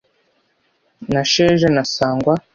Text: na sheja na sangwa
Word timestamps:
na 1.13 1.21
sheja 1.31 1.67
na 1.75 1.83
sangwa 1.93 2.33